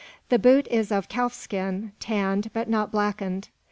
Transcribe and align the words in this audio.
The 0.29 0.39
boot 0.39 0.67
is 0.71 0.91
of 0.91 1.09
calf 1.09 1.31
skin, 1.31 1.91
tanned, 1.99 2.49
but 2.53 2.67
not 2.67 2.91
blackened. 2.91 3.49